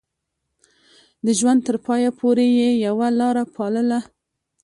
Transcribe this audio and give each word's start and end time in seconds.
د 1.25 1.27
ژوند 1.39 1.59
تر 1.67 1.75
پايه 1.85 2.09
پورې 2.19 2.45
يې 2.59 2.69
يوه 2.85 3.07
لاره 3.19 3.43
پالله. 3.55 3.99